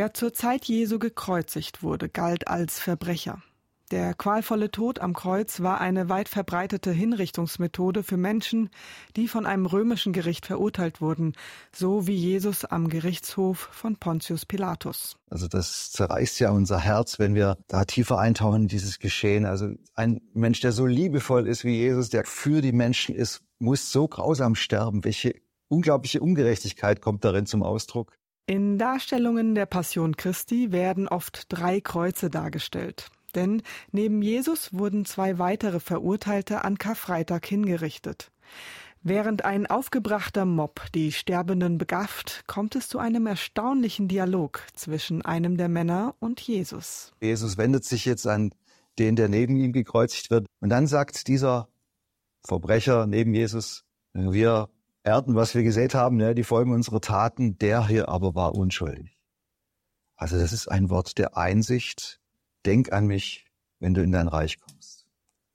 Wer 0.00 0.14
zur 0.14 0.32
Zeit 0.32 0.64
Jesu 0.64 0.98
gekreuzigt 0.98 1.82
wurde, 1.82 2.08
galt 2.08 2.48
als 2.48 2.78
Verbrecher. 2.78 3.42
Der 3.90 4.14
qualvolle 4.14 4.70
Tod 4.70 4.98
am 4.98 5.12
Kreuz 5.12 5.60
war 5.60 5.78
eine 5.78 6.08
weit 6.08 6.30
verbreitete 6.30 6.90
Hinrichtungsmethode 6.90 8.02
für 8.02 8.16
Menschen, 8.16 8.70
die 9.16 9.28
von 9.28 9.44
einem 9.44 9.66
römischen 9.66 10.14
Gericht 10.14 10.46
verurteilt 10.46 11.02
wurden, 11.02 11.34
so 11.70 12.06
wie 12.06 12.14
Jesus 12.14 12.64
am 12.64 12.88
Gerichtshof 12.88 13.68
von 13.72 13.96
Pontius 13.96 14.46
Pilatus. 14.46 15.16
Also 15.28 15.48
das 15.48 15.92
zerreißt 15.92 16.40
ja 16.40 16.50
unser 16.50 16.80
Herz, 16.80 17.18
wenn 17.18 17.34
wir 17.34 17.58
da 17.68 17.84
tiefer 17.84 18.18
eintauchen 18.18 18.62
in 18.62 18.68
dieses 18.68 19.00
Geschehen. 19.00 19.44
Also 19.44 19.74
ein 19.96 20.22
Mensch, 20.32 20.60
der 20.60 20.72
so 20.72 20.86
liebevoll 20.86 21.46
ist 21.46 21.62
wie 21.62 21.76
Jesus, 21.76 22.08
der 22.08 22.24
für 22.24 22.62
die 22.62 22.72
Menschen 22.72 23.14
ist, 23.14 23.42
muss 23.58 23.92
so 23.92 24.08
grausam 24.08 24.54
sterben. 24.54 25.04
Welche 25.04 25.34
unglaubliche 25.68 26.22
Ungerechtigkeit 26.22 27.02
kommt 27.02 27.22
darin 27.22 27.44
zum 27.44 27.62
Ausdruck? 27.62 28.16
In 28.46 28.78
Darstellungen 28.78 29.54
der 29.54 29.66
Passion 29.66 30.16
Christi 30.16 30.72
werden 30.72 31.08
oft 31.08 31.46
drei 31.48 31.80
Kreuze 31.80 32.30
dargestellt. 32.30 33.10
Denn 33.34 33.62
neben 33.92 34.22
Jesus 34.22 34.72
wurden 34.72 35.04
zwei 35.04 35.38
weitere 35.38 35.80
Verurteilte 35.80 36.64
an 36.64 36.78
Karfreitag 36.78 37.46
hingerichtet. 37.46 38.32
Während 39.02 39.44
ein 39.44 39.66
aufgebrachter 39.66 40.44
Mob 40.44 40.82
die 40.94 41.12
Sterbenden 41.12 41.78
begafft, 41.78 42.44
kommt 42.46 42.76
es 42.76 42.88
zu 42.88 42.98
einem 42.98 43.26
erstaunlichen 43.26 44.08
Dialog 44.08 44.66
zwischen 44.74 45.22
einem 45.22 45.56
der 45.56 45.68
Männer 45.68 46.14
und 46.18 46.40
Jesus. 46.40 47.12
Jesus 47.20 47.56
wendet 47.56 47.84
sich 47.84 48.04
jetzt 48.04 48.26
an 48.26 48.52
den, 48.98 49.16
der 49.16 49.30
neben 49.30 49.56
ihm 49.56 49.72
gekreuzigt 49.72 50.30
wird. 50.30 50.46
Und 50.60 50.68
dann 50.68 50.86
sagt 50.86 51.28
dieser 51.28 51.68
Verbrecher 52.44 53.06
neben 53.06 53.32
Jesus, 53.32 53.84
wir 54.12 54.68
ernten, 55.02 55.34
was 55.34 55.54
wir 55.54 55.62
gesät 55.62 55.94
haben, 55.94 56.16
ne, 56.16 56.34
die 56.34 56.44
Folgen 56.44 56.72
unserer 56.72 57.00
Taten, 57.00 57.58
der 57.58 57.86
hier 57.86 58.08
aber 58.08 58.34
war 58.34 58.54
unschuldig. 58.54 59.18
Also 60.16 60.38
das 60.38 60.52
ist 60.52 60.68
ein 60.68 60.90
Wort 60.90 61.18
der 61.18 61.36
Einsicht, 61.36 62.20
denk 62.66 62.92
an 62.92 63.06
mich, 63.06 63.46
wenn 63.78 63.94
du 63.94 64.02
in 64.02 64.12
dein 64.12 64.28
Reich 64.28 64.60
kommst. 64.60 65.06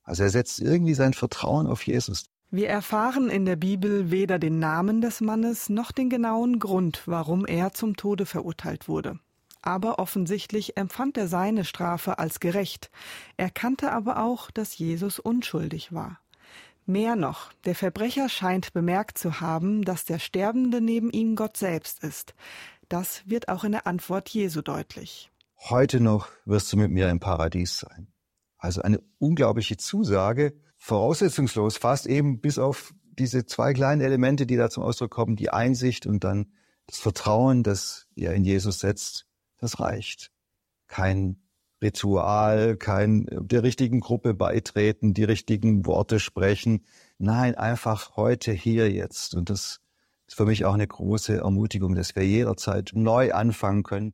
Also 0.04 0.24
er 0.24 0.30
setzt 0.30 0.60
irgendwie 0.60 0.94
sein 0.94 1.14
Vertrauen 1.14 1.68
auf 1.68 1.86
Jesus. 1.86 2.26
Wir 2.52 2.70
erfahren 2.70 3.30
in 3.30 3.46
der 3.46 3.56
Bibel 3.56 4.12
weder 4.12 4.40
den 4.40 4.60
Namen 4.60 5.02
des 5.02 5.20
Mannes 5.20 5.70
noch 5.70 5.92
den 5.92 6.10
genauen 6.10 6.60
Grund, 6.60 7.04
warum 7.06 7.46
er 7.46 7.74
zum 7.74 7.96
Tode 7.98 8.26
verurteilt 8.26 8.88
wurde. 8.88 9.20
Aber 9.62 9.98
offensichtlich 9.98 10.78
empfand 10.78 11.18
er 11.18 11.28
seine 11.28 11.66
Strafe 11.66 12.20
als 12.20 12.40
gerecht, 12.40 12.92
erkannte 13.36 13.92
aber 13.92 14.24
auch, 14.24 14.52
dass 14.52 14.78
Jesus 14.78 15.20
unschuldig 15.20 15.92
war. 15.92 16.20
Mehr 16.86 17.16
noch, 17.16 17.52
der 17.66 17.76
Verbrecher 17.76 18.30
scheint 18.30 18.74
bemerkt 18.74 19.18
zu 19.18 19.42
haben, 19.42 19.84
dass 19.84 20.06
der 20.06 20.20
Sterbende 20.20 20.82
neben 20.82 21.10
ihm 21.12 21.36
Gott 21.36 21.58
selbst 21.58 22.04
ist. 22.04 22.36
Das 22.90 23.24
wird 23.26 23.50
auch 23.50 23.64
in 23.64 23.72
der 23.72 23.88
Antwort 23.88 24.30
Jesu 24.30 24.62
deutlich 24.62 25.32
heute 25.70 26.00
noch 26.00 26.30
wirst 26.46 26.72
du 26.72 26.78
mit 26.78 26.92
mir 26.92 27.10
im 27.10 27.20
Paradies 27.20 27.80
sein. 27.80 28.08
Also 28.58 28.82
eine 28.82 29.02
unglaubliche 29.20 29.78
Zusage, 29.78 30.54
voraussetzungslos, 30.78 31.78
fast 31.78 32.08
eben 32.08 32.40
bis 32.42 32.60
auf 32.60 32.94
diese 33.18 33.46
zwei 33.46 33.74
kleinen 33.74 34.02
Elemente, 34.02 34.46
die 34.46 34.58
da 34.58 34.70
zum 34.70 34.84
Ausdruck 34.84 35.12
kommen, 35.12 35.36
die 35.36 35.50
Einsicht 35.50 36.06
und 36.06 36.24
dann 36.24 36.52
das 36.88 37.00
Vertrauen, 37.00 37.64
das 37.64 38.08
er 38.16 38.34
in 38.34 38.44
Jesus 38.44 38.80
setzt, 38.80 39.28
das 39.58 39.80
reicht. 39.80 40.32
Kein 40.88 41.42
Ritual, 41.86 42.78
kein 42.78 43.28
der 43.30 43.62
richtigen 43.62 44.00
Gruppe 44.00 44.34
beitreten, 44.34 45.14
die 45.14 45.24
richtigen 45.24 45.86
Worte 45.86 46.20
sprechen. 46.20 46.84
Nein, 47.20 47.56
einfach 47.56 48.16
heute, 48.16 48.52
hier, 48.52 48.92
jetzt. 48.92 49.36
Und 49.36 49.52
das 49.52 49.82
ist 50.28 50.36
für 50.36 50.46
mich 50.46 50.66
auch 50.66 50.74
eine 50.74 50.88
große 50.88 51.38
Ermutigung, 51.38 51.94
dass 51.94 52.16
wir 52.16 52.24
jederzeit 52.26 52.92
neu 52.96 53.34
anfangen 53.34 53.84
können. 53.84 54.14